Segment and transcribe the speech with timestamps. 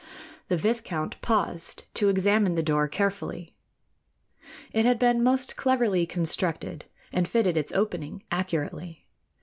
[0.47, 3.53] The viscount paused to examine the door carefully.
[4.71, 9.05] It had been most cleverly constructed, and fitted its opening accurately.